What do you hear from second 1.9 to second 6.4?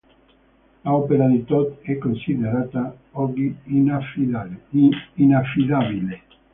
considerata oggi inaffidabile.